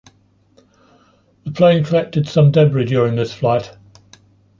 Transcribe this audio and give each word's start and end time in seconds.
The 1.45 1.51
plane 1.51 1.83
collected 1.83 2.27
some 2.27 2.51
debris 2.51 2.85
during 2.85 3.15
this 3.17 3.31
flight. 3.33 3.77